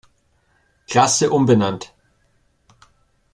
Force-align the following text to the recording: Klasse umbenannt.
Klasse 0.87 1.29
umbenannt. 1.29 1.93